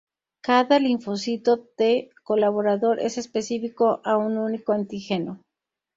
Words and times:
Cada 0.41 0.79
linfocito 0.79 1.59
T 1.59 2.09
colaborador 2.23 2.99
es 3.01 3.19
específico 3.19 4.01
a 4.03 4.17
un 4.17 4.39
único 4.39 4.71
antígeno. 4.71 5.43